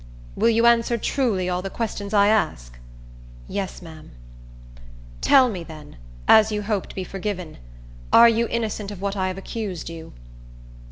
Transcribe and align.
"Will 0.35 0.49
you 0.49 0.65
answer 0.65 0.97
truly 0.97 1.47
all 1.47 1.61
the 1.61 1.69
questions 1.69 2.11
I 2.11 2.25
ask?" 2.27 2.79
"Yes, 3.47 3.83
ma'am." 3.83 4.09
"Tell 5.21 5.47
me, 5.47 5.63
then, 5.63 5.97
as 6.27 6.51
you 6.51 6.63
hope 6.63 6.87
to 6.87 6.95
be 6.95 7.03
forgiven, 7.03 7.59
are 8.11 8.27
you 8.27 8.47
innocent 8.47 8.89
of 8.89 8.99
what 8.99 9.15
I 9.15 9.27
have 9.27 9.37
accused 9.37 9.91
you?" 9.91 10.13